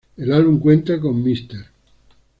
El 0.17 0.33
álbum 0.33 0.57
cuenta 0.59 0.99
con 0.99 1.21
Mr. 1.21 1.67